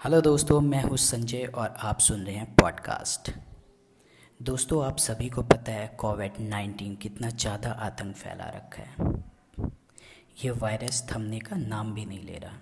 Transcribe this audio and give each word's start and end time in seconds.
Hello 0.00 0.20
दोस्तों, 0.20 0.60
मैं 0.60 0.82
हूँ 0.82 0.96
संजय 0.96 1.44
और 1.44 1.74
आप 1.78 1.98
सुन 1.98 2.24
रहे 2.24 2.34
हैं 2.34 2.54
पॉडकास्ट। 2.54 3.30
दोस्तों, 4.40 4.84
आप 4.84 4.96
सभी 4.96 5.28
को 5.28 5.42
पता 5.42 5.72
है 5.72 5.86
कोविड 5.98 6.32
नाइन्टीन 6.40 6.94
कितना 6.96 7.28
ज़्यादा 7.28 7.70
आतंक 7.70 8.16
फैला 8.16 8.48
रखा 8.48 8.82
है। 8.82 9.70
ये 10.44 10.50
वायरस 10.50 11.02
थमने 11.10 11.38
का 11.38 11.56
नाम 11.56 11.94
भी 11.94 12.04
नहीं 12.04 12.22
ले 12.24 12.38
रहा। 12.38 12.58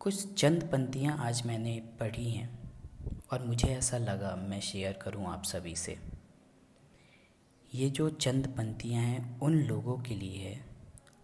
कुछ 0.00 0.34
चंद 0.34 0.68
पंक्तियाँ 0.72 1.16
आज 1.18 1.42
मैंने 1.46 1.74
पढ़ी 2.00 2.30
हैं 2.30 2.48
और 3.32 3.46
मुझे 3.46 3.68
ऐसा 3.68 3.98
लगा, 3.98 4.34
मैं 4.38 4.60
शेयर 4.60 4.98
करूँ 5.02 5.26
आप 5.26 5.44
सभी 5.44 5.74
से। 5.76 5.96
ये 7.72 7.90
जो 7.90 8.10
चंद 8.10 8.46
पंक्तियाँ 8.48 9.02
हैं, 9.02 9.40
उन 9.40 9.58
लोगों 9.62 9.98
के 9.98 10.14
लिए 10.14 10.44
है 10.44 10.64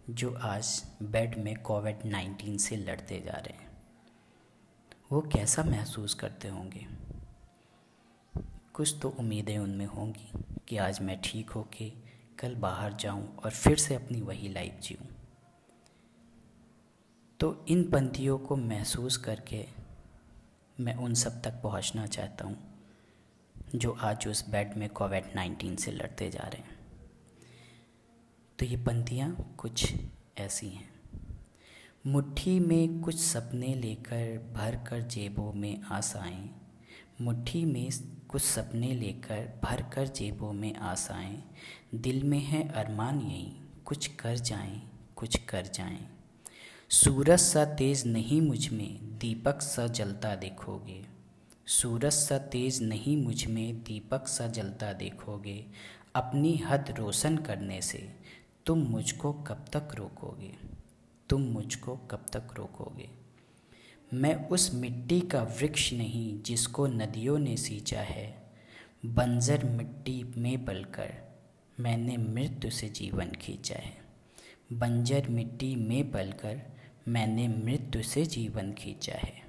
जो 0.09 0.35
आज 0.43 0.83
बेड 1.03 1.37
में 1.37 1.55
कोविड 1.61 2.05
नाइन्टीन 2.05 2.57
से 2.57 2.77
लड़ते 2.77 3.23
जा 3.25 3.37
रहे 3.37 3.57
हैं। 3.57 3.65
वो 5.11 5.21
कैसा 5.21 5.63
महसूस 5.63 6.13
करते 6.13 6.47
होंगे? 6.47 6.87
कुछ 8.73 8.95
तो 9.01 9.09
उम्मीदें 9.09 9.57
उनमें 9.57 9.85
होंगी 9.85 10.31
कि 10.67 10.77
आज 10.77 11.01
मैं 11.01 11.21
ठीक 11.21 11.49
होके 11.49 11.89
कल 12.39 12.55
बाहर 12.55 12.93
जाऊँ 12.93 13.35
और 13.35 13.51
फिर 13.51 13.77
से 13.77 13.95
अपनी 13.95 14.21
वही 14.21 14.49
लाइफ 14.49 14.79
जीऊं। 14.83 15.05
तो 17.39 17.65
इन 17.67 17.83
पंथियों 17.83 18.37
को 18.37 18.55
महसूस 18.55 19.17
करके 19.17 19.65
मैं 20.79 20.95
उन 20.95 21.13
सब 21.13 21.41
तक 21.41 21.51
पहुँचना 21.63 22.05
चाहता 22.05 22.45
हूँ, 22.45 22.85
जो 23.75 23.91
आज 23.91 24.27
उस 24.27 24.49
बेड 24.49 24.77
में 24.77 24.89
कोविड 24.89 25.23
नाइन्टीन 25.35 25.75
से 25.75 25.91
लड़ते 25.91 26.29
जा 26.29 26.43
रहे 26.43 26.61
हैं। 26.61 26.77
तो 28.59 28.65
ये 28.65 28.77
पंथियाँ 28.77 29.55
कुछ 29.57 29.93
ऐसी 30.37 30.69
हैं। 30.69 30.96
मुट्ठी 32.07 32.59
में 32.59 33.01
कुछ 33.01 33.15
सपने 33.15 33.75
लेकर 33.75 34.51
भर 34.53 34.75
कर 34.75 35.01
जेबों 35.01 35.53
में 35.53 35.81
आशाएँ 35.81 36.49
मुट्ठी 37.21 37.65
में 37.65 37.89
कुछ 38.29 38.41
सपने 38.41 38.87
लेकर 38.87 39.59
भर 39.63 39.81
कर 39.81 40.07
जेबों 40.07 40.53
में 40.53 40.75
आशाएँ 40.75 41.43
दिल 41.95 42.23
में 42.23 42.39
है 42.39 42.69
अरमान 42.69 43.19
यही, 43.19 43.53
कुछ 43.85 44.07
कर 44.07 44.35
जाएँ, 44.35 44.81
कुछ 45.15 45.35
कर 45.35 45.65
जाएँ। 45.65 46.09
सूरज 46.89 47.39
सा 47.39 47.65
तेज़ 47.65 48.07
नहीं 48.07 48.41
मुझमें, 48.41 49.17
दीपक 49.17 49.61
सा 49.61 49.87
जलता 49.87 50.35
देखोगे। 50.35 51.05
सूरज 51.67 52.13
सा 52.13 52.37
तेज़ 52.37 52.83
नहीं 52.83 53.23
मुझमें, 53.23 53.83
दीपक 53.83 54.27
सा 54.27 54.47
जलता 54.47 54.93
देखोगे। 54.93 55.65
अपनी 56.15 56.57
हद 56.57 56.95
रोशन 56.97 57.37
करने 57.37 57.81
से 57.81 58.15
तुम 58.65 58.79
मुझको 58.79 59.33
कब 59.33 59.65
तक 59.73 59.95
रोकोगे? 59.95 60.76
तुम 61.29 61.41
मुझको 61.41 61.97
कब 61.97 62.25
तक 62.33 62.47
रोकोगे? 62.57 63.09
मैं 64.13 64.49
उस 64.49 64.73
मिट्टी 64.73 65.21
का 65.21 65.43
वृक्ष 65.43 65.93
नहीं 65.93 66.41
जिसको 66.41 66.87
नदियों 66.87 67.39
ने 67.39 67.57
सींचा 67.57 68.01
है। 68.01 68.51
बंजर 69.05 69.65
मिट्टी 69.65 70.33
में 70.37 70.65
पलकर 70.65 71.13
मैंने 71.79 72.17
मृत्यु 72.17 72.71
से 72.71 72.89
जीवन 72.89 73.31
खींचा 73.31 73.75
है। 73.75 73.97
बंजर 74.73 75.27
मिट्टी 75.29 75.75
में 75.75 76.11
पलकर 76.11 76.61
मैंने 77.07 77.47
मृत्यु 77.47 78.03
से 78.03 78.25
जीवन 78.25 78.73
खींचा 78.73 79.15
है। 79.15 79.47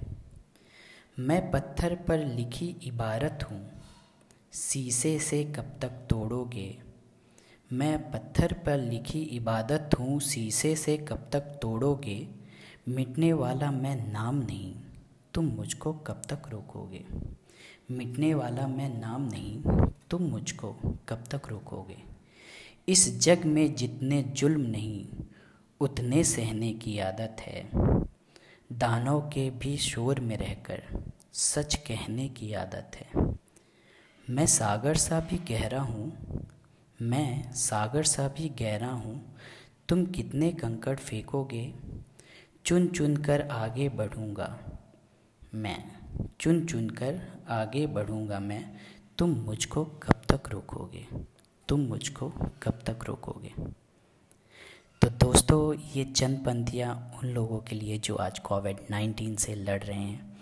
मैं 1.19 1.51
पत्थर 1.51 1.95
पर 1.95 2.19
लिखी 2.27 2.77
इबारत 2.83 3.49
हूँ। 3.51 3.71
शीशे 4.53 5.19
से 5.19 5.45
कब 5.45 5.79
तक 5.83 5.89
तोड़ोगे? 5.89 6.88
मैं 7.73 8.11
पत्थर 8.11 8.53
पर 8.53 8.79
लिखी 8.79 9.23
इबादत 9.23 9.91
हूँ, 9.99 10.21
शीशे 10.21 10.77
से 10.77 10.97
कब 10.97 11.31
तक 11.33 11.41
तोड़ोगे? 11.41 12.29
मिटने 12.89 13.33
वाला 13.33 13.71
मैं 13.71 14.13
नाम 14.13 14.37
नहीं, 14.37 14.75
तुम 15.35 15.45
मुझको 15.45 15.93
कब 15.93 16.23
तक 16.31 16.43
रोकोगे? 16.49 17.05
मिटने 17.91 18.35
वाला 18.35 18.67
मैं 18.67 19.01
नाम 19.01 19.29
नहीं, 19.29 19.63
तुम 20.11 20.23
मुझको 20.23 20.73
कब 21.09 21.25
तक 21.31 21.49
रोकोगे? 21.49 21.97
इस 22.89 23.21
जग 23.21 23.45
में 23.45 23.75
जितने 23.75 24.23
जुल्म 24.23 24.61
नहीं, 24.61 25.07
उतने 25.81 26.25
सहने 26.25 26.73
की 26.73 26.99
आदत 26.99 27.37
है। 27.41 27.71
दानों 28.73 29.21
के 29.21 29.51
भी 29.51 29.77
शोर 29.77 30.21
में 30.21 30.37
रहकर 30.37 30.83
सच 31.33 31.75
कहने 31.75 32.29
की 32.29 32.53
आदत 32.53 32.91
है। 32.97 33.35
मैं 34.31 34.47
सागर 34.47 34.95
सा 34.95 35.21
भी 35.21 35.55
गहरा 35.55 35.81
हूँ 35.81 36.13
मैं 37.01 37.53
सागर 37.53 38.03
सा 38.03 38.27
भी 38.29 38.49
गहरा 38.61 38.89
हूँ, 38.89 39.21
तुम 39.89 40.05
कितने 40.07 40.51
कंकड़ 40.53 40.97
फेंकोगे? 40.97 41.73
चुन 42.65 42.87
चुन 42.89 43.17
कर 43.17 43.47
आगे 43.49 43.89
बढ़ूँगा 43.89 44.49
मैं, 45.55 45.79
चुन 46.41 46.65
चुन 46.67 46.89
कर 46.91 47.21
आगे 47.49 47.87
बढ़ूँगा 47.87 48.41
मैं। 48.41 48.65
तुम 49.19 49.31
मुझको 49.37 49.85
कब 49.85 50.23
तक 50.33 50.49
रोकोगे? 50.49 51.07
तुम 51.69 51.81
मुझको 51.81 52.29
कब 52.63 52.81
तक 52.87 53.05
रोकोगे? 53.05 53.55
तो 55.03 55.09
दोस्तों, 55.09 55.75
ये 55.97 56.05
चंद 56.07 56.45
पंथियाँ 56.47 56.95
उन 57.19 57.29
लोगों 57.29 57.59
के 57.59 57.77
लिए 57.77 57.99
जो 57.99 58.17
आज 58.17 58.39
कोविड 58.41 58.77
नाइन्टीन 58.91 59.37
से 59.37 59.55
लड़ 59.55 59.83
रहे 59.83 59.99
हैं 59.99 60.37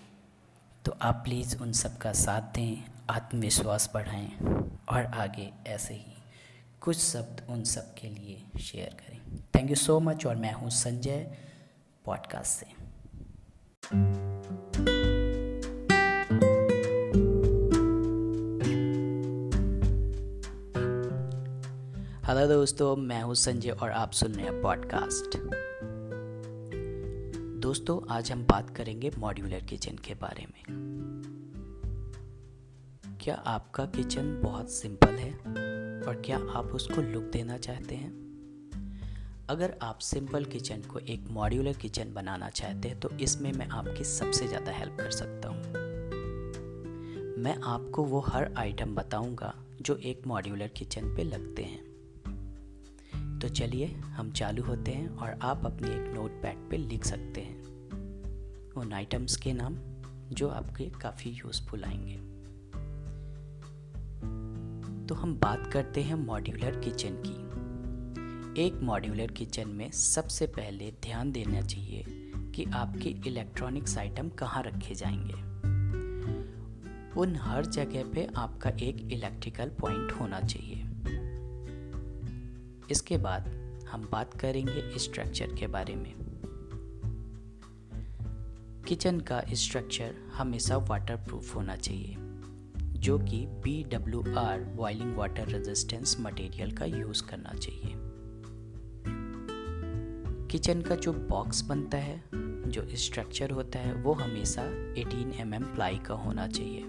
तो 0.85 0.97
आप 1.03 1.23
प्लीज़ 1.25 1.57
उन 1.59 1.73
सबका 1.75 2.13
साथ 2.15 2.55
दें, 2.55 2.85
आत्मविश्वास 3.11 3.91
बढ़ाएँ 3.95 4.31
और 4.89 5.05
आगे 5.05 5.53
ऐसे 5.67 5.95
ही 5.95 6.13
कुछ 6.81 6.99
शब्द 6.99 7.43
उन 7.51 7.65
सब 7.65 7.95
के 7.95 8.09
लिए 8.09 8.59
शेयर 8.61 8.89
करें। 8.89 9.39
थैंक 9.57 9.71
यू 9.71 9.77
सो 9.77 10.01
मच 10.01 10.27
और 10.27 10.37
मैं 10.37 10.53
हूँ 10.53 10.71
संजय 10.71 11.37
पॉडकास्ट 12.05 12.61
से। 12.61 12.67
हेलो 22.27 22.47
दोस्तों, 22.47 22.97
मैं 22.97 23.23
हूँ 23.23 23.35
संजय 23.35 23.71
और 23.71 23.91
आप 23.91 24.13
सुन 24.13 24.33
रहे 24.33 24.45
हैं 24.45 24.63
पॉडकास्ट 24.63 25.37
दोस्तों, 27.61 28.15
आज 28.15 28.33
हम 28.33 28.45
बात 28.45 28.77
करेंगे 28.77 29.11
मॉड्यूलर 29.19 29.61
किचन 29.61 29.97
के 29.97 30.15
बारे 30.15 30.47
में। 30.47 30.63
क्या 33.21 33.35
आपका 33.35 33.85
किचन 33.85 34.41
बहुत 34.43 34.71
सिंपल 34.71 35.15
है? 35.15 35.76
और 36.09 36.23
क्या 36.27 36.39
आप 36.51 36.67
उसको 36.67 37.03
लुक 37.03 37.25
देना 37.25 37.57
चाहते 37.59 37.95
हैं? 37.95 38.11
अगर 39.51 39.75
आप 39.83 39.99
सिंपल 39.99 40.45
किचन 40.45 40.83
को 40.83 40.99
एक 40.99 41.29
मॉड्यूलर 41.31 41.73
किचन 41.73 42.13
बनाना 42.15 42.49
चाहते 42.51 42.89
हैं 42.89 43.01
तो 43.01 43.11
इसमें 43.11 43.53
मैं 43.53 43.69
आपकी 43.69 44.05
सबसे 44.05 44.49
ज़्यादा 44.49 44.73
हेल्प 44.73 44.97
कर 45.01 45.11
सकता 45.11 45.49
हूँ। 45.49 45.63
मैं 47.39 47.57
आपको 47.65 48.05
वो 48.05 48.21
हर 48.21 48.55
आइटम 48.55 48.95
बताऊँगा 48.95 49.55
जो 49.83 49.97
एक 49.97 50.27
मॉड्यूलर 50.27 50.69
किचन 50.69 51.15
पे 51.17 51.25
लगते 51.25 51.63
हैं। 51.63 53.39
तो 53.39 53.49
चलिए, 53.49 53.87
हम 53.87 54.33
चालू 54.33 54.63
होते 54.63 54.93
हैं 54.93 55.09
और 55.09 55.39
आप 55.43 55.67
अपनी 55.67 55.89
एक 55.89 56.15
नोट 56.15 56.31
पैड 56.31 56.71
पर 56.71 56.79
लिख 56.79 57.05
सकते 57.05 57.41
हैं। 57.41 58.73
उन 58.73 58.93
आइटम्स 58.93 59.37
के 59.37 59.53
नाम 59.53 59.77
जो 60.33 60.49
आपके 60.49 60.85
काफ़ी 60.85 61.31
यूज़फुल 61.31 61.85
आएँगे। 61.85 62.36
तो 65.09 65.15
हम 65.15 65.35
बात 65.35 65.71
करते 65.73 66.03
हैं 66.03 66.15
मॉड्यूलर 66.15 66.81
किचन 66.81 67.23
की। 67.27 67.47
एक 68.67 68.75
मॉड्यूलर 68.83 69.27
किचन 69.27 69.69
में 69.69 69.91
सबसे 69.91 70.47
पहले 70.47 70.91
ध्यान 70.91 71.33
देना 71.33 71.61
चाहिए 71.61 72.05
कि 72.55 72.65
आपके 72.65 73.09
इलेक्ट्रॉनिक्स 73.09 73.99
आइटम 73.99 74.29
कहाँ 74.29 74.63
रखे 74.63 74.95
जाएँगे। 74.95 75.35
उन 77.21 77.37
हर 77.37 77.67
जगह 77.67 78.13
पे 78.13 78.29
आपका 78.37 78.71
एक 78.71 79.13
इलेक्ट्रिकल 79.13 79.69
पॉइंट 79.69 80.13
होना 80.13 80.41
चाहिए। 80.41 80.83
इसके 82.91 83.19
बाद 83.19 83.43
हम 83.91 84.09
बात 84.13 84.35
करेंगे 84.35 84.99
स्ट्रक्चर 84.99 85.55
के 85.55 85.67
बारे 85.67 85.97
में। 85.97 86.15
किचन 88.89 89.21
का 89.21 89.43
स्ट्रक्चर 89.53 90.15
हमेशा 90.33 90.77
वाटरप्रूफ 90.77 91.57
होना 91.57 91.77
चाहिए। 91.77 92.26
जो 92.97 93.19
कि 93.19 93.47
B 93.47 93.85
W 93.85 94.35
R 94.39 94.61
boiling 94.61 95.17
water 95.17 95.47
resistance 95.47 96.17
material 96.21 96.73
का 96.73 96.85
यूज़ 96.85 97.23
करना 97.23 97.53
चाहिए। 97.55 97.93
किचन 100.51 100.81
का 100.81 100.95
जो 100.95 101.13
बॉक्स 101.13 101.63
बनता 101.63 101.99
है, 101.99 102.25
जो 102.67 102.97
स्ट्रक्चर 102.97 103.51
होता 103.51 103.79
है, 103.79 103.95
वो 103.95 104.13
हमेशा 104.13 104.63
18 104.95 105.41
एम 105.41 105.57
mm 105.57 105.65
प्लाई 105.65 105.99
का 105.99 106.15
होना 106.15 106.49
चाहिए। 106.49 106.85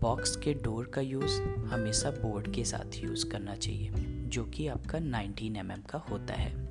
बॉक्स 0.00 0.36
के 0.36 0.54
डोर 0.54 0.86
का 0.86 1.00
यूज़ 1.00 1.42
हमेशा 1.42 2.10
बोर्ड 2.10 2.54
के 2.54 2.64
साथ 2.64 3.04
यूज़ 3.04 3.30
करना 3.30 3.54
चाहिए, 3.54 3.90
जो 4.26 4.44
कि 4.44 4.68
आपका 4.68 4.98
19 4.98 5.56
एम 5.56 5.72
mm 5.72 5.90
का 5.90 5.98
होता 5.98 6.34
है। 6.34 6.67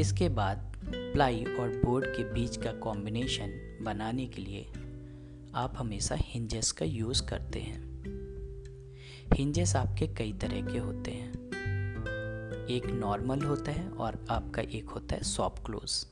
इसके 0.00 0.28
बाद 0.28 0.76
प्लाई 0.84 1.44
और 1.44 1.82
बोर्ड 1.84 2.06
के 2.06 2.32
बीच 2.32 2.56
का 2.56 2.72
कॉम्बिनेशन 2.72 3.78
बनाने 3.82 4.26
के 4.26 4.42
लिए 4.42 4.66
आप 5.54 5.74
हमेशा 5.76 6.14
हिंजेस 6.18 6.72
का 6.72 6.84
यूज़ 6.84 7.22
करते 7.22 7.60
हैं। 7.60 7.86
हिंजेस 9.34 9.76
आपके 9.76 10.06
कई 10.06 10.32
तरह 10.32 10.72
के 10.72 10.78
होते 10.78 11.10
हैं। 11.10 11.32
एक 12.70 12.86
नॉर्मल 12.86 13.40
होता 13.40 13.72
है 13.72 13.88
और 13.88 14.24
आपका 14.30 14.62
एक 14.62 14.90
होता 14.90 15.14
है 15.14 15.22
सॉफ्ट 15.22 15.66
क्लोज 15.66 16.06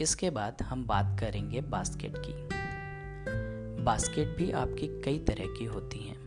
इसके 0.00 0.30
बाद 0.30 0.62
हम 0.62 0.86
बात 0.86 1.20
करेंगे 1.20 1.60
बास्केट 1.60 2.14
की। 2.16 2.48
बास्केट 3.82 4.28
भी 4.36 4.50
आपकी 4.50 5.02
कई 5.02 5.18
तरह 5.18 5.46
की 5.46 5.64
होती 5.64 5.98
हैं। 5.98 6.24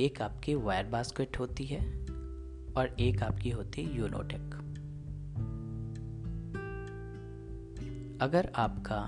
एक 0.00 0.22
आपकी 0.22 0.54
वायर 0.54 0.84
बास्केट 0.84 1.38
होती 1.38 1.66
है। 1.66 1.97
और 2.78 2.96
एक 3.00 3.22
आपकी 3.22 3.50
होती 3.50 3.82
है 3.82 3.96
यूनोटेक। 3.96 4.54
अगर 8.22 8.50
आपका 8.56 9.00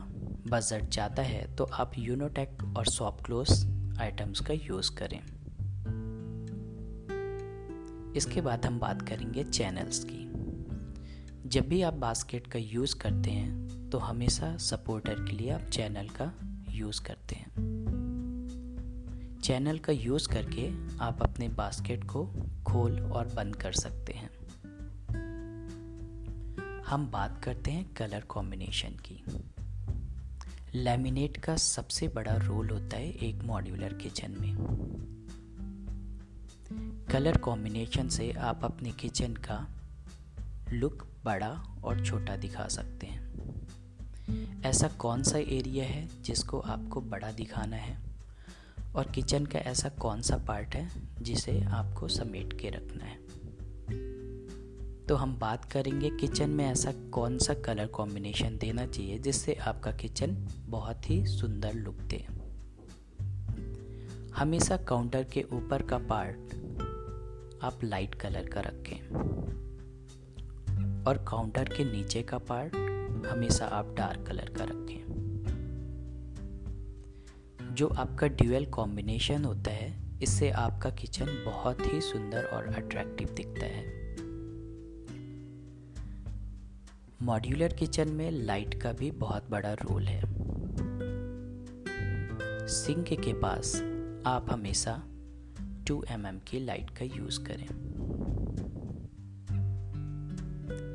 बजट 0.50 0.90
ज़्यादा 0.90 1.22
है 1.22 1.44
तो 1.56 1.64
आप 1.64 1.93
यूनोटेक 1.99 2.62
और 2.76 2.87
सॉफ्ट 2.87 3.25
क्लोज 3.25 3.50
आइटम्स 4.00 4.40
का 4.40 4.55
यूज़ 4.55 4.90
करें। 4.96 5.20
इसके 8.17 8.40
बाद 8.40 8.67
हम 8.67 8.78
बात 8.78 9.02
करेंगे 9.02 9.44
चैनल्स 9.44 10.05
की। 10.05 10.26
जब 11.49 11.69
भी 11.69 11.82
आप 11.82 11.94
बास्केट 11.94 12.46
का 12.46 12.58
यूज़ 12.58 12.96
करते 12.96 13.31
हैं 13.31 13.88
तो 13.90 13.99
हमेशा 13.99 14.56
सपोर्टर 14.56 15.25
के 15.25 15.32
लिए 15.32 15.50
आप 15.50 15.69
चैनल 15.69 16.08
का 16.20 16.32
यूज़ 16.70 17.02
करते 17.02 17.34
हैं। 17.34 17.50
चैनल 19.43 19.79
का 19.79 19.93
यूज़ 19.93 20.29
करके 20.29 20.73
आप 20.99 21.23
अपने 21.23 21.49
बास्केट 21.49 22.05
को 22.05 22.27
खोल 22.67 23.01
और 23.01 23.27
बंद 23.27 23.57
कर 23.57 23.73
सकते 23.73 24.13
हैं। 24.13 24.31
हम 26.83 27.11
बात 27.11 27.45
करते 27.45 27.71
हैं 27.71 27.95
कलर 27.95 28.21
कॉम्बिनेशन 28.21 28.89
की। 28.89 29.25
लैमिनेट 30.75 31.37
का 31.37 31.57
सबसे 31.57 32.09
बड़ा 32.09 32.37
रोल 32.37 32.71
होता 32.71 32.97
है 32.97 33.11
एक 33.11 33.43
मॉड्यूलर 33.43 33.93
किचन 33.93 34.37
में। 34.41 34.57
कलर 37.11 37.37
कॉम्बिनेशन 37.37 38.09
से 38.09 38.33
आप 38.33 38.61
अपने 38.65 38.91
किचन 38.91 39.35
का 39.35 39.71
लुक 40.73 41.09
बड़ा 41.25 41.51
और 41.85 42.07
छोटा 42.07 42.37
दिखा 42.37 42.69
सकते 42.69 43.07
हैं। 43.07 43.31
ऐसा 44.63 44.89
कौन 44.89 45.23
सा 45.23 45.39
एरिया 45.39 45.85
है 45.85 46.23
जिसको 46.23 46.61
आपको 46.61 47.01
बड़ा 47.01 47.33
दिखाना 47.33 47.77
है? 47.77 48.10
और 48.95 49.11
किचन 49.11 49.47
का 49.47 49.59
ऐसा 49.59 49.89
कौन 49.89 50.23
सा 50.23 50.37
पार्ट 50.37 50.75
है 50.75 50.91
जिसे 51.23 51.61
आपको 51.61 52.09
समेट 52.09 52.53
के 52.53 52.71
रखना 52.71 53.05
है? 53.05 53.17
तो 55.07 55.17
हम 55.17 55.39
बात 55.39 55.65
करेंगे 55.65 56.11
किचन 56.11 56.51
में 56.51 56.65
ऐसा 56.65 56.93
कौन 56.93 57.39
सा 57.39 57.55
कलर 57.55 57.87
कॉम्बिनेशन 57.87 58.59
देना 58.59 58.87
चाहिए 58.87 59.19
जिससे 59.19 59.55
आपका 59.55 59.93
किचन 59.93 60.49
बहुत 60.67 61.11
ही 61.11 61.27
सुंदर 61.27 61.75
लुक 61.75 61.95
दे 61.95 62.27
हमेशा 64.37 64.77
काउंटर 64.77 65.25
के 65.25 65.43
ऊपर 65.43 65.83
का 65.83 65.99
पार्ट 65.99 66.39
आप 67.65 67.81
लाइट 67.85 68.15
कलर 68.15 68.49
का 68.49 68.61
रखें। 68.61 69.31
और 71.05 71.19
काउंटर 71.19 71.65
के 71.65 71.85
नीचे 71.85 72.23
का 72.23 72.39
पार्ट 72.39 72.75
हमेशा 73.27 73.67
आप 73.67 73.95
डार्क 73.95 74.27
कलर 74.27 74.51
का 74.59 74.65
रखें। 74.65 75.10
जो 77.70 77.88
आपका 77.88 78.26
ड्यूअल 78.26 78.64
कॉम्बिनेशन 78.64 79.44
होता 79.44 79.70
है, 79.70 80.19
इससे 80.22 80.50
आपका 80.50 80.90
किचन 80.90 81.26
बहुत 81.26 81.93
ही 81.93 82.00
सुंदर 82.00 82.44
और 82.44 82.67
अट्रैक्टिव 82.67 83.28
दिखता 83.28 83.67
है। 83.67 84.00
मॉड्यूलर 87.22 87.72
किचन 87.72 88.08
में 88.08 88.31
लाइट 88.31 88.82
का 88.82 88.93
भी 88.93 89.11
बहुत 89.11 89.50
बड़ा 89.50 89.72
रोल 89.72 90.02
है। 90.02 90.22
सिंक 92.67 93.06
के 93.20 93.32
पास 93.32 93.76
आप 94.26 94.46
हमेशा 94.50 95.02
2 95.61 96.05
एम 96.05 96.22
mm 96.22 96.50
की 96.50 96.61
लाइट 96.61 96.90
का 96.90 97.05
यूज़ 97.05 97.40
करें। 97.44 97.90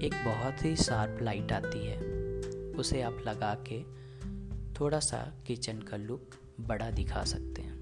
एक 0.02 0.14
बहुत 0.14 0.66
ही 0.66 0.76
शार्प 0.76 1.22
लाइट 1.22 1.52
आती 1.52 1.88
है, 1.88 1.98
उसे 2.72 3.02
आप 3.02 3.18
लगा 3.28 3.58
के 3.72 3.84
थोड़ा 4.74 5.00
सा 5.00 5.34
किचन 5.48 5.80
का 5.80 5.98
लुक 5.98 6.30
बड़ा 6.60 6.92
दिखा 6.92 7.24
सकते 7.24 7.62
हैं। 7.62 7.76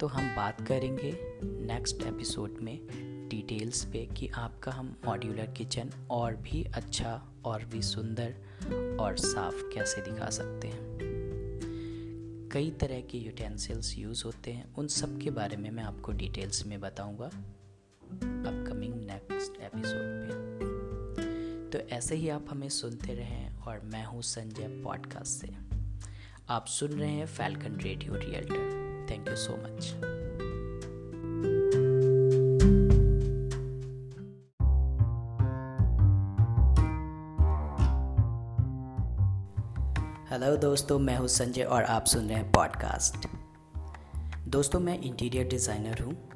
तो 0.00 0.06
हम 0.06 0.36
बात 0.36 0.66
करेंगे 0.66 1.18
नेक्स्ट 1.44 2.02
एपिसोड 2.02 2.58
में 2.62 2.80
डिटेल्स 3.28 3.84
पे 3.84 4.06
कि 4.06 4.28
आपका 4.28 4.72
हम 4.72 4.96
मॉड्यूलर 5.06 5.46
किचन 5.46 5.90
और 6.10 6.36
भी 6.36 6.64
अच्छा 6.64 7.28
और 7.44 7.64
भी 7.64 7.82
सुंदर 7.82 8.34
और 9.00 9.16
साफ़ 9.16 9.54
कैसे 9.54 10.00
दिखा 10.00 10.30
सकते 10.30 10.68
हैं। 10.68 10.98
कई 12.52 12.70
तरह 12.70 13.00
के 13.00 13.18
यूटेंसिल्स 13.18 13.98
यूज़ 13.98 14.24
होते 14.24 14.52
हैं। 14.52 14.74
उन 14.74 14.86
सब 14.86 15.18
के 15.20 15.30
बारे 15.30 15.56
में 15.56 15.70
मैं 15.70 15.82
आपको 15.82 16.12
डिटेल्स 16.12 16.66
में 16.66 16.80
बताऊँगा 16.80 17.26
अपकमिंग 17.26 18.94
नेक्स्ट 18.94 19.60
एपिसोड 19.60 20.28
पे। 20.28 20.74
तो 21.70 21.78
ऐसे 21.88 22.14
ही 22.14 22.28
आप 22.28 22.46
हमें 22.48 22.68
सुनते 22.68 23.14
रहें 23.14 23.58
और 23.58 23.80
मैं 23.80 24.04
हूँ 24.04 24.22
संजय 24.22 24.82
पॉडकास्ट 24.84 25.40
से। 25.40 25.63
आप 26.48 26.66
सुन 26.66 26.88
रहे 26.88 27.10
हैं 27.10 27.26
Falcon 27.26 27.76
radio 27.76 28.14
realtor 28.14 29.06
thank 29.10 29.28
you 29.28 29.36
so 29.36 29.52
much 29.52 29.84
hello 40.30 40.56
दोस्तों, 40.56 40.98
मैं 40.98 41.16
हूँ 41.16 41.28
संजय 41.28 41.62
और 41.62 41.82
आप 41.82 42.04
सुन 42.04 42.28
रहे 42.28 42.38
हैं 42.38 42.52
पॉडकास्ट 42.52 43.28
दोस्तों, 44.48 44.80
मैं 44.80 44.98
इंटीरियर 44.98 45.48
डिज़ाइनर 45.48 46.02
हूँ 46.02 46.30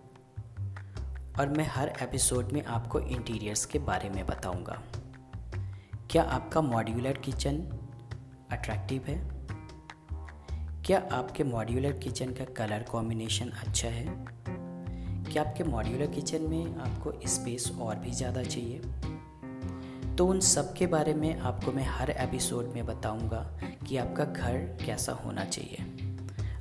और 1.41 1.49
मैं 1.49 1.67
हर 1.67 1.89
एपिसोड 2.03 2.53
में 2.53 2.65
आपको 2.65 3.01
इंटीरियर्स 3.01 3.67
के 3.67 3.79
बारे 3.79 4.11
में 4.11 4.27
बताऊँगा। 4.27 4.83
क्या 6.11 6.23
आपका 6.23 6.61
मॉड्यूलर 6.61 7.13
किचन 7.13 7.57
अट्रैक्टिव 8.53 9.03
है? 9.03 9.38
क्या 10.88 11.08
आपके 11.12 11.44
मॉड्यूलर 11.44 11.93
किचन 11.93 12.26
का 12.26 12.44
कलर 12.44 12.82
कॉम्बिनेशन 12.82 13.49
अच्छा 13.49 13.88
है? 13.88 14.05
क्या 15.32 15.43
आपके 15.43 15.64
मॉड्यूलर 15.64 16.06
किचन 16.06 16.43
में 16.43 16.76
आपको 16.76 17.12
स्पेस 17.26 17.73
और 17.81 17.96
भी 17.96 18.11
ज़्यादा 18.11 18.43
चाहिए? 18.43 18.79
तो 20.17 20.26
उन 20.26 20.40
सब 20.40 20.75
के 20.75 20.87
बारे 20.87 21.14
में 21.14 21.40
आपको 21.40 21.73
मैं 21.73 21.85
हर 21.85 22.11
एपिसोड 22.11 22.73
में 22.75 22.87
बताऊँगा 22.87 23.61
कि 23.88 23.96
आपका 23.96 24.25
घर 24.25 24.58
कैसा 24.87 25.12
होना 25.12 25.44
चाहिए। 25.44 25.79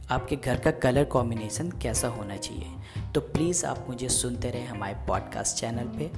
आपके 0.10 0.36
घर 0.36 0.60
का 0.60 0.72
कलर 0.72 1.04
कॉम्बिनेशन 1.04 1.72
कैसा 1.72 2.08
होना 2.08 2.38
चाहिए। 2.38 2.76
तो 3.16 3.22
प्लीज़ 3.22 3.66
आप 3.66 3.86
मुझे 3.90 4.10
सुनते 4.10 4.50
रहें 4.50 4.68
हमारे 4.68 4.96
पॉडकास्ट 5.08 5.58
चैनल 5.58 5.98
पे 6.00 6.12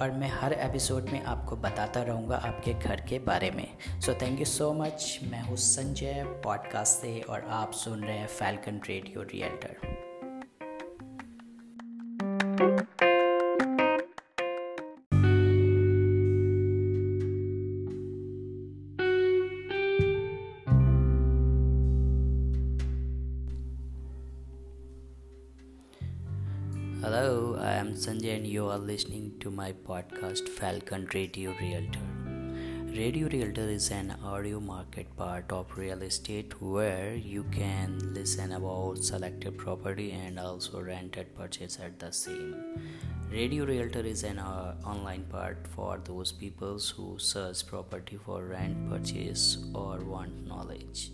और 0.00 0.10
मैं 0.10 0.28
हर 0.28 0.52
एपिसोड 0.52 1.04
में 1.04 1.22
आपको 1.24 1.56
बताता 1.56 2.02
रहूँगा 2.02 2.36
आपके 2.36 2.74
घर 2.74 3.00
के 3.00 3.18
बारे 3.18 3.50
में। 3.50 4.00
So 4.00 4.14
thank 4.14 4.38
you 4.38 4.44
so 4.44 4.72
much 4.72 5.20
मैं 5.30 5.42
हूँ 5.42 5.56
संजय 5.56 6.24
पॉडकास्ट 6.44 6.92
से 6.92 7.20
और 7.20 7.40
आप 7.40 7.72
सुन 7.72 8.04
रहे 8.04 8.18
हैं 8.18 8.28
Falcon 8.28 8.80
radio 8.88 9.22
realtor 9.22 10.02
Hello, 27.02 27.58
I 27.60 27.72
am 27.72 27.94
Sanjay 27.94 28.36
and 28.36 28.46
you 28.46 28.68
are 28.68 28.78
listening 28.78 29.21
to 29.42 29.50
my 29.50 29.72
podcast 29.86 30.48
Falcon 30.48 31.08
Radio 31.12 31.52
Realtor. 31.60 32.06
Radio 32.96 33.26
Realtor 33.26 33.68
is 33.76 33.90
an 33.90 34.14
audio 34.22 34.60
market 34.60 35.16
part 35.16 35.50
of 35.50 35.76
real 35.76 36.02
estate 36.02 36.54
where 36.62 37.16
you 37.16 37.42
can 37.50 37.98
listen 38.14 38.52
about 38.52 38.98
selected 38.98 39.58
property 39.58 40.12
and 40.12 40.38
also 40.38 40.80
rented 40.80 41.34
purchase 41.34 41.80
at 41.80 41.98
the 41.98 42.12
same. 42.12 42.54
Radio 43.32 43.64
Realtor 43.64 44.02
is 44.02 44.22
an 44.22 44.38
uh, 44.38 44.76
online 44.86 45.24
part 45.24 45.66
for 45.74 46.00
those 46.04 46.30
people 46.30 46.78
who 46.96 47.18
search 47.18 47.66
property 47.66 48.20
for 48.24 48.44
rent 48.44 48.88
purchase 48.88 49.58
or 49.74 49.98
want 50.04 50.46
knowledge. 50.46 51.10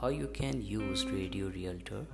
How 0.00 0.08
you 0.08 0.28
can 0.28 0.62
use 0.62 1.04
Radio 1.06 1.48
Realtor 1.48 2.06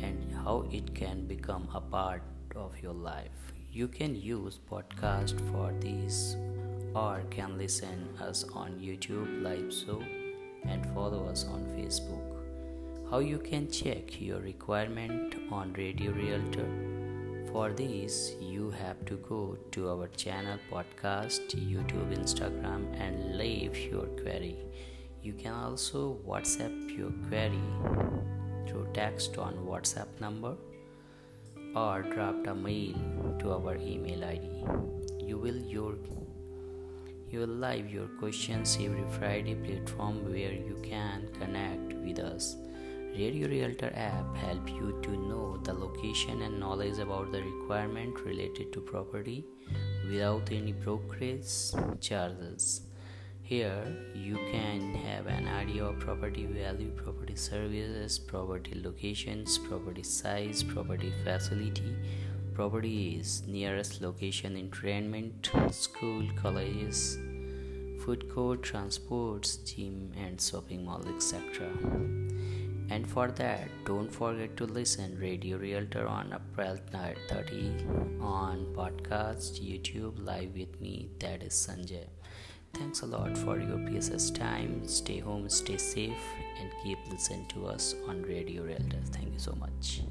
and 0.00 0.32
how 0.44 0.68
it 0.70 0.94
can 0.94 1.26
become 1.26 1.68
a 1.74 1.80
part 1.80 2.22
of 2.54 2.80
your 2.80 2.94
life. 2.94 3.49
You 3.72 3.86
can 3.86 4.20
use 4.20 4.58
podcast 4.68 5.38
for 5.52 5.72
these 5.78 6.36
or 6.92 7.22
can 7.30 7.56
listen 7.56 8.08
us 8.20 8.44
on 8.52 8.72
YouTube 8.80 9.42
live 9.42 9.72
show 9.72 10.02
and 10.64 10.84
follow 10.92 11.28
us 11.28 11.44
on 11.44 11.62
Facebook. 11.76 12.40
How 13.08 13.20
you 13.20 13.38
can 13.38 13.70
check 13.70 14.20
your 14.20 14.40
requirement 14.40 15.36
on 15.52 15.72
Radio 15.74 16.10
Realtor. 16.10 16.66
For 17.52 17.70
this, 17.70 18.32
you 18.40 18.70
have 18.70 19.04
to 19.04 19.14
go 19.28 19.56
to 19.70 19.88
our 19.90 20.08
channel 20.16 20.58
podcast, 20.68 21.54
YouTube, 21.54 22.12
Instagram 22.18 22.92
and 23.00 23.38
leave 23.38 23.76
your 23.76 24.06
query. 24.20 24.56
You 25.22 25.34
can 25.34 25.52
also 25.54 26.18
WhatsApp 26.26 26.98
your 26.98 27.12
query 27.28 27.62
through 28.66 28.88
text 28.94 29.38
on 29.38 29.54
WhatsApp 29.58 30.08
number 30.20 30.56
or 31.74 32.02
draft 32.02 32.46
a 32.48 32.54
mail 32.54 32.96
to 33.40 33.52
our 33.52 33.76
email 33.76 34.24
ID. 34.24 34.48
You 35.26 35.38
will 35.38 35.56
your 35.56 35.94
you 37.30 37.38
will 37.40 37.56
live 37.64 37.88
your 37.88 38.08
questions 38.18 38.76
every 38.80 39.04
Friday 39.16 39.54
platform 39.54 40.16
where 40.24 40.52
you 40.52 40.76
can 40.82 41.28
connect 41.38 41.92
with 42.06 42.18
us. 42.18 42.56
Radio 43.16 43.48
Realtor 43.48 43.92
app 43.94 44.36
help 44.36 44.68
you 44.68 44.98
to 45.02 45.10
know 45.28 45.56
the 45.62 45.72
location 45.72 46.42
and 46.42 46.58
knowledge 46.58 46.98
about 46.98 47.30
the 47.30 47.42
requirement 47.42 48.18
related 48.24 48.72
to 48.72 48.80
property 48.80 49.44
without 50.08 50.50
any 50.50 50.72
brokerage 50.72 51.72
charges. 52.00 52.82
Here 53.42 53.84
you 54.14 54.36
can 54.52 54.94
have 54.94 55.26
an 55.26 55.48
idea 55.48 55.84
of 55.84 55.98
property 55.98 56.46
value, 56.46 56.90
property 56.90 57.34
services, 57.34 58.16
property 58.16 58.80
locations, 58.80 59.58
property 59.58 60.04
size, 60.04 60.62
property 60.62 61.12
facility, 61.24 61.96
property 62.60 63.16
is 63.18 63.42
nearest 63.46 64.02
location 64.02 64.54
entertainment, 64.54 65.50
school, 65.70 66.26
colleges, 66.36 67.16
food 68.04 68.28
court, 68.34 68.62
transports, 68.62 69.56
gym 69.68 70.12
and 70.24 70.38
shopping 70.38 70.84
mall, 70.84 71.02
etc. 71.14 71.70
And 72.90 73.08
for 73.08 73.28
that, 73.28 73.66
don't 73.86 74.12
forget 74.12 74.58
to 74.58 74.66
listen 74.66 75.18
Radio 75.18 75.56
Realtor 75.56 76.06
on 76.06 76.38
April 76.38 76.76
30 77.30 77.86
on 78.20 78.66
podcast, 78.76 79.64
YouTube, 79.70 80.22
live 80.22 80.54
with 80.54 80.78
me. 80.82 81.08
That 81.18 81.42
is 81.42 81.54
Sanjay. 81.54 82.08
Thanks 82.74 83.00
a 83.00 83.06
lot 83.06 83.38
for 83.38 83.58
your 83.58 83.78
precious 83.88 84.30
time. 84.30 84.86
Stay 84.86 85.20
home, 85.20 85.48
stay 85.48 85.78
safe, 85.78 86.26
and 86.60 86.70
keep 86.84 86.98
listening 87.10 87.46
to 87.54 87.68
us 87.68 87.94
on 88.06 88.20
Radio 88.20 88.64
Realtor. 88.64 89.00
Thank 89.12 89.32
you 89.32 89.38
so 89.38 89.52
much. 89.52 90.02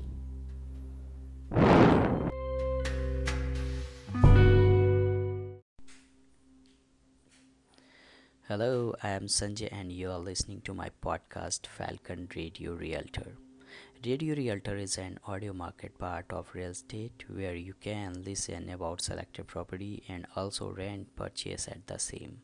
Hello, 8.50 8.96
I 9.04 9.10
am 9.10 9.28
Sanjay, 9.28 9.70
and 9.72 9.92
you 9.92 10.10
are 10.10 10.18
listening 10.18 10.62
to 10.62 10.74
my 10.74 10.90
podcast 11.04 11.68
Falcon 11.68 12.28
Radio 12.36 12.74
Realtor. 12.74 13.36
Radio 14.04 14.34
Realtor 14.36 14.76
is 14.76 14.98
an 14.98 15.20
audio 15.28 15.54
market 15.54 16.00
part 16.00 16.26
of 16.32 16.50
real 16.56 16.72
estate 16.72 17.26
where 17.28 17.54
you 17.54 17.76
can 17.80 18.24
listen 18.24 18.68
about 18.70 19.02
selected 19.02 19.46
property 19.46 20.02
and 20.10 20.26
also 20.36 20.72
rent 20.72 21.16
purchase 21.16 21.68
at 21.68 21.86
the 21.86 22.00
same. 22.00 22.42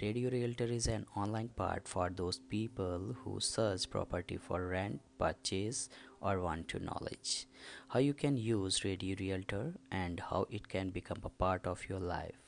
Radio 0.00 0.30
Realtor 0.30 0.64
is 0.64 0.86
an 0.86 1.04
online 1.14 1.48
part 1.48 1.86
for 1.86 2.08
those 2.08 2.38
people 2.38 3.14
who 3.22 3.38
search 3.38 3.90
property 3.90 4.38
for 4.38 4.66
rent, 4.66 5.02
purchase, 5.18 5.90
or 6.22 6.40
want 6.40 6.68
to 6.68 6.78
knowledge 6.78 7.46
how 7.88 8.00
you 8.00 8.14
can 8.14 8.38
use 8.38 8.82
Radio 8.82 9.14
Realtor 9.20 9.74
and 9.92 10.20
how 10.20 10.46
it 10.48 10.68
can 10.70 10.88
become 10.88 11.20
a 11.22 11.28
part 11.28 11.66
of 11.66 11.86
your 11.86 12.00
life. 12.00 12.43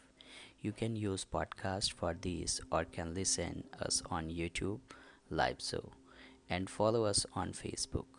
You 0.67 0.73
can 0.73 0.97
use 0.97 1.25
podcast 1.25 1.93
for 1.93 2.13
this 2.21 2.61
or 2.73 2.85
can 2.85 3.15
listen 3.15 3.63
us 3.81 4.03
on 4.11 4.31
YouTube 4.31 4.81
live 5.31 5.61
show 5.61 5.93
and 6.51 6.69
follow 6.69 7.05
us 7.05 7.25
on 7.35 7.53
Facebook. 7.53 8.17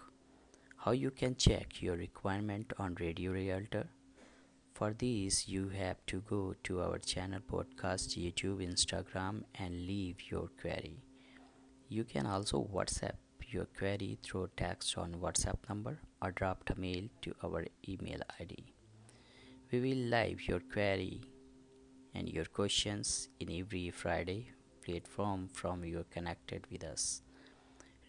How 0.77 0.91
you 0.91 1.11
can 1.11 1.35
check 1.35 1.81
your 1.81 1.97
requirement 1.97 2.71
on 2.79 2.95
Radio 3.01 3.33
Realtor? 3.33 3.89
For 4.75 4.93
this 4.97 5.49
you 5.49 5.67
have 5.67 5.97
to 6.05 6.21
go 6.29 6.55
to 6.63 6.79
our 6.79 6.99
channel 6.99 7.41
podcast 7.51 8.17
YouTube 8.23 8.65
Instagram 8.65 9.43
and 9.55 9.85
leave 9.85 10.31
your 10.31 10.47
query. 10.61 11.03
You 11.89 12.05
can 12.05 12.25
also 12.25 12.65
WhatsApp 12.73 13.17
your 13.49 13.65
query 13.77 14.19
through 14.23 14.51
text 14.55 14.97
on 14.97 15.15
WhatsApp 15.15 15.67
number 15.67 15.99
or 16.21 16.31
drop 16.31 16.63
a 16.69 16.79
mail 16.79 17.09
to 17.23 17.35
our 17.43 17.65
email 17.89 18.21
ID. 18.39 18.73
We 19.69 19.81
will 19.81 20.05
live 20.15 20.47
your 20.47 20.61
query 20.61 21.19
and 22.17 22.27
your 22.27 22.45
questions 22.45 23.29
in 23.39 23.51
every 23.51 23.89
Friday 23.91 24.49
platform 24.83 25.47
from 25.53 25.83
your 25.85 26.03
connected 26.05 26.65
with 26.71 26.83
us. 26.83 27.21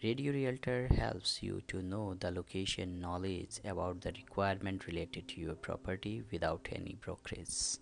Radio 0.03 0.31
Realtor 0.33 0.87
helps 0.87 1.43
you 1.43 1.61
to 1.67 1.81
know 1.81 2.15
the 2.19 2.31
location 2.31 3.01
knowledge 3.01 3.59
about 3.65 4.01
the 4.01 4.13
requirement 4.13 4.87
related 4.87 5.27
to 5.27 5.41
your 5.41 5.55
property 5.55 6.23
without 6.31 6.69
any 6.71 6.97
brokerage. 7.05 7.77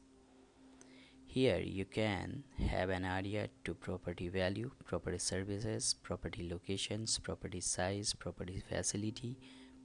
Here 1.27 1.59
you 1.59 1.85
can 1.85 2.43
have 2.71 2.89
an 2.89 3.05
idea 3.05 3.49
to 3.65 3.75
property 3.75 4.29
value, 4.29 4.71
property 4.85 5.19
services, 5.19 5.93
property 6.01 6.49
locations, 6.49 7.19
property 7.19 7.61
size, 7.61 8.15
property 8.17 8.63
facility, 8.67 9.37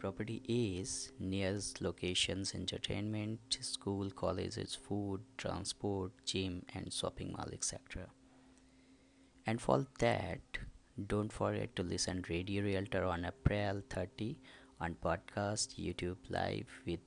Property 0.02 0.42
is 0.48 1.12
nearest 1.20 1.80
locations, 1.80 2.56
entertainment, 2.56 3.58
school, 3.60 4.10
colleges, 4.10 4.74
food, 4.74 5.20
transport, 5.38 6.10
gym, 6.26 6.64
and 6.74 6.92
shopping 6.92 7.32
mall, 7.36 7.46
etc. 7.52 8.06
And 9.46 9.60
for 9.60 9.86
that, 10.00 10.40
don't 11.06 11.32
forget 11.32 11.76
to 11.76 11.84
listen 11.84 12.24
Radio 12.28 12.64
Realtor 12.64 13.04
on 13.04 13.24
April 13.24 13.80
30 13.90 14.40
on 14.80 14.96
podcast, 15.04 15.78
YouTube 15.78 16.16
Live 16.28 16.66
with 16.84 16.98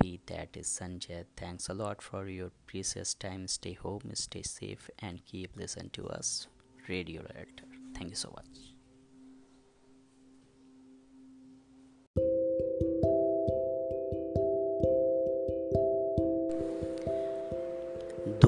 me. 0.00 0.20
That 0.26 0.56
is 0.56 0.68
Sanjay. 0.68 1.24
Thanks 1.36 1.68
a 1.68 1.74
lot 1.74 2.00
for 2.00 2.28
your 2.28 2.52
precious 2.68 3.14
time. 3.14 3.48
Stay 3.48 3.72
home, 3.72 4.12
stay 4.14 4.42
safe, 4.42 4.88
and 5.00 5.26
keep 5.26 5.56
listening 5.56 5.90
to 5.94 6.06
us. 6.06 6.46
Radio 6.88 7.22
Realtor. 7.22 7.72
Thank 7.92 8.10
you 8.10 8.16
so 8.16 8.32
much. 8.36 8.73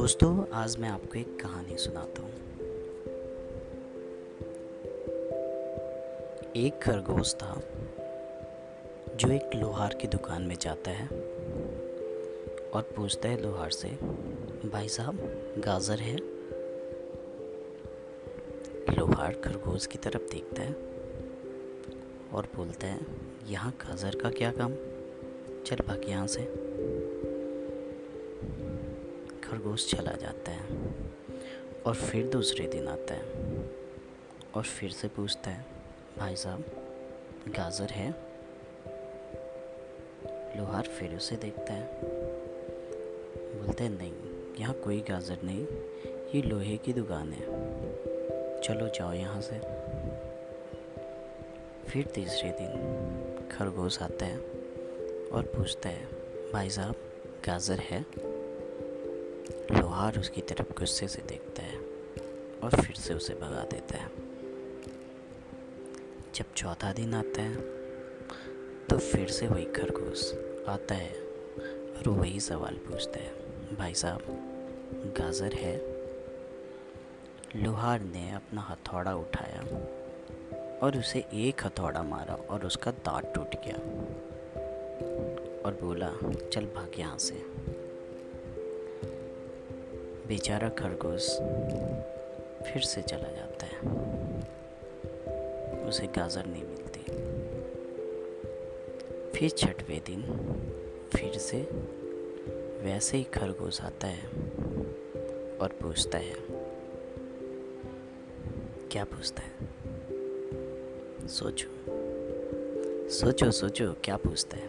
दोस्तों, 0.07 0.47
आज 0.53 0.77
मैं 0.77 0.89
आपको 0.89 1.19
एक 1.19 1.41
कहानी 1.41 1.77
सुनाता 1.77 2.23
हूँ। 2.23 2.31
एक 6.57 6.81
खरगोश 6.83 7.35
था, 7.35 7.63
जो 9.17 9.29
एक 9.29 9.51
लोहार 9.55 9.95
की 9.95 10.07
दुकान 10.07 10.43
में 10.43 10.57
जाता 10.61 10.91
है 10.91 11.07
और 12.71 12.83
पूछता 12.97 13.29
है 13.29 13.43
लोहार 13.43 13.71
से, 13.71 13.89
भाई 14.69 14.89
साहब, 14.89 15.17
गाजर 15.59 15.99
है? 15.99 16.17
लोहार 18.99 19.33
खरगोश 19.33 19.87
की 19.87 19.99
तरफ़ 19.99 20.31
देखता 20.31 20.63
है 20.63 20.73
और 22.33 22.49
बोलता 22.57 22.87
है, 22.87 23.01
यहाँ 23.47 23.73
गाजर 23.73 24.15
का 24.15 24.31
क्या 24.31 24.53
काम? 24.53 24.75
चल 25.67 25.77
भाग 25.77 26.09
यहाँ 26.09 26.27
से। 26.27 26.66
खरगोश 29.47 29.91
चला 29.91 30.13
जाता 30.13 30.51
है 30.51 30.65
और 31.87 31.95
फिर 31.95 32.27
दूसरे 32.27 32.67
दिन 32.67 32.89
आता 32.89 33.15
है 33.15 33.25
और 34.55 34.63
फिर 34.63 34.91
से 34.91 35.09
पूछता 35.09 35.51
है, 35.51 35.67
भाई 36.19 36.37
साहब, 36.37 36.65
गाजर 37.49 37.91
है? 37.91 38.11
लोहार 40.59 40.83
फिर 40.83 41.17
उसे 41.17 41.37
देखता 41.37 41.73
है। 41.73 42.01
बोलते 43.57 43.85
हैं, 43.85 43.91
नहीं, 43.91 44.13
यहाँ 44.61 44.75
कोई 44.75 45.01
गाजर 45.01 45.39
नहीं, 45.45 45.67
ये 46.35 46.43
लोहे 46.43 46.77
की 46.77 46.93
दुकान 46.93 47.33
है। 47.33 47.47
चलो 48.61 48.89
जाओ 48.89 49.13
यहाँ 49.13 49.41
से। 49.41 49.59
फिर 51.91 52.07
तीसरे 52.07 52.51
दिन 52.51 53.49
खरगोश 53.53 54.03
आता 54.03 54.27
है 54.27 54.39
और 55.33 55.53
पूछता 55.57 55.89
है, 55.89 56.07
भाई 56.53 56.71
साहब, 56.71 56.95
गाजर 57.47 57.79
है? 57.79 58.36
लोहार 59.73 60.19
उसकी 60.19 60.41
तरफ़ 60.41 60.73
गुस्से 60.79 61.09
से 61.09 61.23
देखता 61.23 61.63
है 61.63 61.77
और 62.63 62.71
फिर 62.75 62.97
से 62.97 63.15
उसे 63.15 63.35
भगा 63.35 63.63
देता 63.63 63.99
है। 63.99 64.11
जब 66.35 66.53
चौथा 66.57 66.93
दिन 66.93 67.15
आता 67.15 67.43
है 67.43 67.57
तो 68.87 68.99
फिर 68.99 69.29
से 69.29 69.49
वही 69.49 69.65
खरगोश 69.65 70.33
आता 70.69 70.95
है 70.95 71.13
और 71.97 72.09
वही 72.09 72.41
सवाल 72.41 72.77
पूछता 72.77 73.19
है, 73.19 73.31
भाई 73.77 73.95
साहब, 73.95 74.23
गाजर 75.19 75.53
है? 75.53 75.77
लोहार 77.57 78.01
ने 78.01 78.31
अपना 78.33 78.61
हथौड़ा 78.61 79.15
उठाया 79.15 79.63
और 80.83 80.99
उसे 80.99 81.25
एक 81.35 81.65
हथौड़ा 81.65 82.03
मारा 82.03 82.35
और 82.35 82.67
उसका 82.67 82.91
दांत 82.91 83.33
टूट 83.35 83.55
गया 83.65 83.77
और 85.65 85.79
बोला, 85.83 86.11
चल 86.49 86.67
भाग 86.67 86.99
यहाँ 86.99 87.19
से। 87.19 87.35
बेचारा 90.27 90.69
खरगोश 90.69 91.29
फिर 92.67 92.83
से 92.83 93.03
चला 93.03 93.29
जाता 93.29 93.67
है। 93.67 93.79
उसे 95.89 96.07
गाजर 96.07 96.47
नहीं 96.47 96.65
मिलती। 96.65 97.01
फिर 99.31 99.51
छठवें 99.51 100.01
दिन 100.07 100.23
फिर 101.17 101.39
से 101.39 101.63
वैसे 102.83 103.17
ही 103.17 103.25
खरगोश 103.25 103.81
आता 103.81 104.07
है 104.07 104.27
और 105.57 105.69
पूछता 105.83 106.19
है, 106.19 106.35
क्या 108.91 109.05
पूछता 109.05 109.43
है? 109.43 109.53
सोचो 111.29 111.69
सोचो 113.09 113.51
सोचो, 113.51 113.93
क्या 114.05 114.17
पूछता 114.17 114.57
है? 114.57 114.69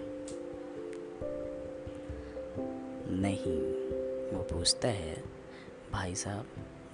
नहीं, 3.22 3.74
वो 4.34 4.44
पूछता 4.44 4.88
है 4.88 5.37
भाई 5.91 6.15
साहब 6.15 6.46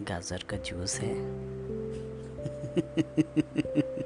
गाजर 0.01 0.43
का 0.50 0.57
जूस 0.57 1.00
है। 1.00 1.13